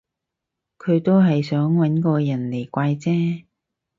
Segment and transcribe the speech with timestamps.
[0.79, 3.45] 佢都係想搵個人嚟怪啫